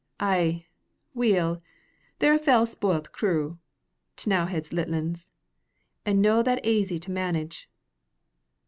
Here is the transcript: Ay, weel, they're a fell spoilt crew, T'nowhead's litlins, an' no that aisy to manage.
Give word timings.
Ay, 0.19 0.65
weel, 1.13 1.61
they're 2.17 2.33
a 2.33 2.39
fell 2.39 2.65
spoilt 2.65 3.11
crew, 3.11 3.59
T'nowhead's 4.17 4.71
litlins, 4.73 5.29
an' 6.07 6.21
no 6.21 6.41
that 6.41 6.65
aisy 6.65 6.97
to 7.01 7.11
manage. 7.11 7.69